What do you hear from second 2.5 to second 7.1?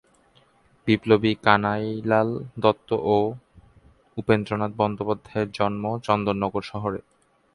দত্ত ও উপেন্দ্রনাথ বন্দ্যোপাধ্যায়ের জন্ম চন্দননগর শহরে।